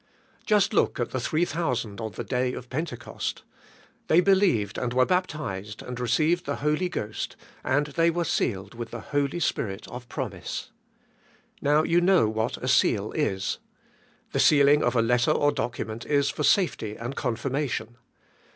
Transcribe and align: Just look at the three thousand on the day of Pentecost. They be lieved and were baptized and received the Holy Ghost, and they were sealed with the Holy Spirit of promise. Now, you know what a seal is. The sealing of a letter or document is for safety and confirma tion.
Just 0.47 0.73
look 0.73 0.99
at 0.99 1.11
the 1.11 1.19
three 1.19 1.45
thousand 1.45 2.01
on 2.01 2.13
the 2.13 2.23
day 2.23 2.53
of 2.53 2.71
Pentecost. 2.71 3.43
They 4.07 4.19
be 4.19 4.33
lieved 4.33 4.79
and 4.79 4.93
were 4.95 5.05
baptized 5.05 5.83
and 5.83 5.99
received 5.99 6.47
the 6.47 6.55
Holy 6.55 6.89
Ghost, 6.89 7.35
and 7.63 7.85
they 7.85 8.09
were 8.09 8.23
sealed 8.23 8.73
with 8.73 8.89
the 8.89 9.01
Holy 9.01 9.39
Spirit 9.39 9.87
of 9.89 10.09
promise. 10.09 10.71
Now, 11.61 11.83
you 11.83 12.01
know 12.01 12.27
what 12.27 12.57
a 12.57 12.67
seal 12.67 13.11
is. 13.11 13.59
The 14.31 14.39
sealing 14.39 14.81
of 14.81 14.95
a 14.95 15.03
letter 15.03 15.29
or 15.29 15.51
document 15.51 16.07
is 16.07 16.31
for 16.31 16.41
safety 16.41 16.95
and 16.95 17.15
confirma 17.15 17.69
tion. 17.69 17.97